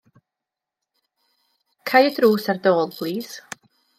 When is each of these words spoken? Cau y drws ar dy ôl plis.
Cau 1.91 2.07
y 2.09 2.15
drws 2.15 2.49
ar 2.53 2.61
dy 2.63 2.75
ôl 2.79 2.91
plis. 2.97 3.31